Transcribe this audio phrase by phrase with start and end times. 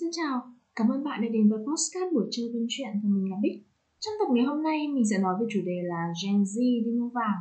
[0.00, 0.40] xin chào,
[0.76, 3.58] cảm ơn bạn đã đến với podcast buổi trưa buôn chuyện và mình là Bích.
[4.00, 6.90] Trong tập ngày hôm nay mình sẽ nói về chủ đề là Gen Z đi
[7.00, 7.40] mua vàng.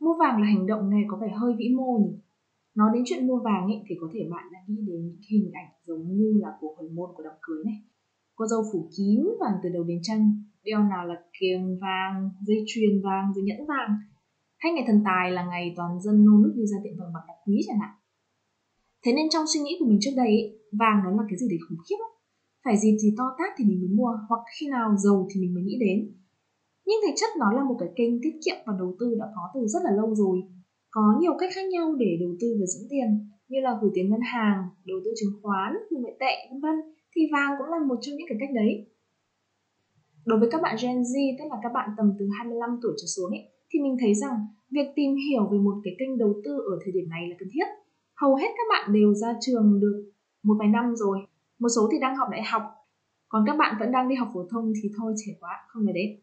[0.00, 2.14] Mua vàng là hành động này có vẻ hơi vĩ mô nhỉ?
[2.74, 5.50] Nói đến chuyện mua vàng ấy, thì có thể bạn đã nghĩ đến những hình
[5.52, 7.78] ảnh giống như là của hồi môn của đám cưới này.
[8.36, 10.20] Cô dâu phủ kín vàng từ đầu đến chân,
[10.64, 13.90] đeo nào là kiềng vàng, dây chuyền vàng, rồi nhẫn vàng.
[14.58, 17.24] Hay ngày thần tài là ngày toàn dân nô nức đi ra tiệm vàng bạc
[17.28, 17.94] đá quý chẳng hạn.
[19.08, 20.32] Thế nên trong suy nghĩ của mình trước đây,
[20.80, 22.12] vàng nó là cái gì đấy khủng khiếp lắm.
[22.64, 25.52] Phải dịp gì to tát thì mình mới mua, hoặc khi nào giàu thì mình
[25.54, 25.98] mới nghĩ đến.
[26.86, 29.42] Nhưng thực chất nó là một cái kênh tiết kiệm và đầu tư đã có
[29.54, 30.36] từ rất là lâu rồi.
[30.90, 33.08] Có nhiều cách khác nhau để đầu tư và giữ tiền,
[33.50, 34.58] như là gửi tiền ngân hàng,
[34.90, 36.76] đầu tư chứng khoán, tiền ngoại tệ, vân vân.
[37.12, 38.72] Thì vàng cũng là một trong những cái cách đấy.
[40.26, 43.06] Đối với các bạn Gen Z, tức là các bạn tầm từ 25 tuổi trở
[43.14, 44.34] xuống ấy, thì mình thấy rằng
[44.74, 47.48] việc tìm hiểu về một cái kênh đầu tư ở thời điểm này là cần
[47.54, 47.68] thiết
[48.20, 50.10] hầu hết các bạn đều ra trường được
[50.42, 51.18] một vài năm rồi.
[51.58, 52.62] Một số thì đang học đại học,
[53.28, 55.94] còn các bạn vẫn đang đi học phổ thông thì thôi, trẻ quá, không phải
[55.94, 56.20] đến.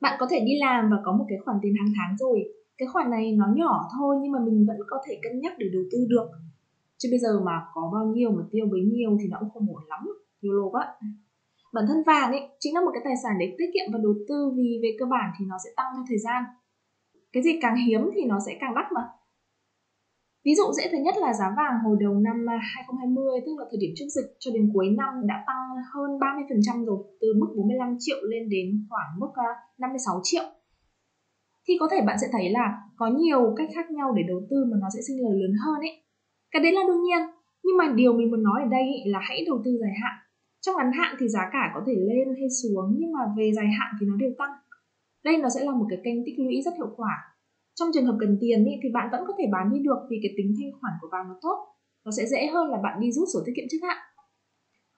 [0.00, 2.38] Bạn có thể đi làm và có một cái khoản tiền hàng tháng rồi.
[2.78, 5.66] Cái khoản này nó nhỏ thôi, nhưng mà mình vẫn có thể cân nhắc để
[5.72, 6.26] đầu tư được.
[6.98, 9.66] Chứ bây giờ mà có bao nhiêu mà tiêu bấy nhiêu thì nó cũng không
[9.74, 10.00] ổn lắm
[10.42, 10.94] YOLO quá.
[11.72, 14.14] Bản thân vàng ấy, chính là một cái tài sản để tiết kiệm và đầu
[14.28, 16.42] tư vì về cơ bản thì nó sẽ tăng theo thời gian.
[17.32, 19.02] Cái gì càng hiếm thì nó sẽ càng đắt mà.
[20.48, 23.64] Ví dụ dễ thứ nhất là giá vàng hồi đầu năm à, 2020 tức là
[23.70, 27.50] thời điểm trước dịch cho đến cuối năm đã tăng hơn 30% rồi, từ mức
[27.56, 30.46] 45 triệu lên đến khoảng mức à, 56 triệu.
[31.64, 34.56] Thì có thể bạn sẽ thấy là có nhiều cách khác nhau để đầu tư
[34.70, 35.94] mà nó sẽ sinh lời lớn hơn ấy.
[36.50, 37.22] Cái đấy là đương nhiên,
[37.64, 40.16] nhưng mà điều mình muốn nói ở đây là hãy đầu tư dài hạn.
[40.62, 43.68] Trong ngắn hạn thì giá cả có thể lên hay xuống nhưng mà về dài
[43.78, 44.54] hạn thì nó đều tăng.
[45.24, 47.14] Đây nó sẽ là một cái kênh tích lũy rất hiệu quả
[47.78, 50.16] trong trường hợp cần tiền ý, thì bạn vẫn có thể bán đi được vì
[50.22, 51.58] cái tính thanh khoản của vàng nó tốt.
[52.04, 53.98] Nó sẽ dễ hơn là bạn đi rút sổ tiết kiệm trước hạn.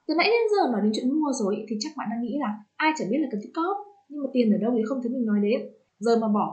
[0.06, 2.50] Từ nãy đến giờ nói đến chuyện mua rồi thì chắc bạn đang nghĩ là
[2.76, 3.76] ai chẳng biết là cần tích cóp
[4.08, 5.60] nhưng mà tiền ở đâu thì không thấy mình nói đến.
[5.98, 6.46] Giờ mà bỏ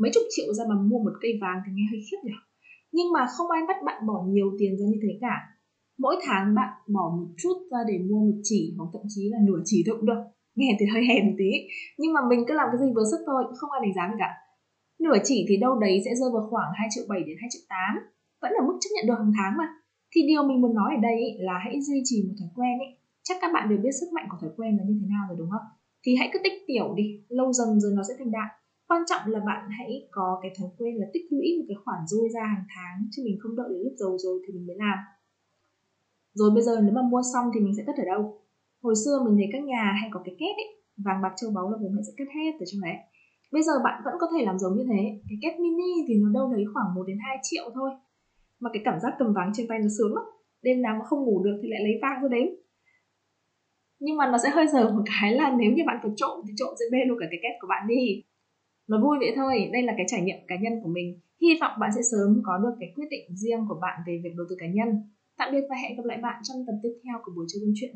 [0.00, 2.36] mấy chục triệu ra mà mua một cây vàng thì nghe hơi khiếp nhỉ?
[2.96, 5.36] Nhưng mà không ai bắt bạn bỏ nhiều tiền ra như thế cả.
[5.98, 9.38] Mỗi tháng bạn bỏ một chút ra để mua một chỉ hoặc thậm chí là
[9.46, 10.22] nửa chỉ thôi cũng được.
[10.54, 11.50] Nghe thì hơi hèn tí
[11.98, 14.18] nhưng mà mình cứ làm cái gì vừa sức thôi không ai đánh giá mình
[14.18, 14.30] cả
[15.02, 17.64] nửa chỉ thì đâu đấy sẽ rơi vào khoảng 2 triệu 7 đến 2 triệu
[17.68, 17.78] 8
[18.42, 19.66] vẫn là mức chấp nhận được hàng tháng mà.
[20.12, 21.18] Thì điều mình muốn nói ở đây
[21.48, 22.90] là hãy duy trì một thói quen ấy
[23.26, 25.36] chắc các bạn đều biết sức mạnh của thói quen là như thế nào rồi
[25.40, 25.66] đúng không?
[26.04, 28.50] Thì hãy cứ tích tiểu đi, lâu dần rồi nó sẽ thành đại
[28.88, 32.00] quan trọng là bạn hãy có cái thói quen là tích lũy một cái khoản
[32.06, 34.76] dôi ra hàng tháng chứ mình không đợi đến lúc giàu rồi thì mình mới
[34.76, 34.98] làm.
[36.34, 38.40] Rồi bây giờ nếu mà mua xong thì mình sẽ cất ở đâu?
[38.82, 40.70] Hồi xưa mình thấy các nhà hay có cái két ấy
[41.04, 42.96] vàng bạc châu báu là bố mẹ sẽ cất hết ở trong đấy.
[43.52, 45.02] Bây giờ bạn vẫn có thể làm giống như thế.
[45.28, 47.90] Cái két mini thì nó đâu đấy khoảng 1 đến 2 triệu thôi.
[48.60, 50.24] Mà cái cảm giác cầm vàng trên tay nó sướng lắm.
[50.62, 52.46] Đêm nào mà không ngủ được thì lại lấy vàng ra đấy.
[54.00, 56.52] Nhưng mà nó sẽ hơi giờ một cái là nếu như bạn có trộm thì
[56.56, 58.24] trộm sẽ bê luôn cả cái két của bạn đi.
[58.88, 61.20] Nó vui vậy thôi, đây là cái trải nghiệm cá nhân của mình.
[61.42, 64.34] Hy vọng bạn sẽ sớm có được cái quyết định riêng của bạn về việc
[64.36, 64.88] đầu tư cá nhân.
[65.38, 67.72] Tạm biệt và hẹn gặp lại bạn trong tập tiếp theo của buổi chơi buôn
[67.76, 67.94] chuyện